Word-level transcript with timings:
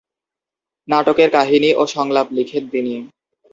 নাটকের 0.87 1.29
কাহিনী 1.29 1.69
ও 1.73 1.83
সংলাপ 1.87 2.27
লিখেন 2.31 2.63
তিনি। 2.69 2.93